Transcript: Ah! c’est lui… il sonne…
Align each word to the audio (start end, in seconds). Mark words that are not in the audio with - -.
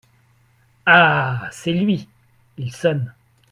Ah! 0.87 1.47
c’est 1.51 1.73
lui… 1.73 2.09
il 2.57 2.71
sonne… 2.73 3.13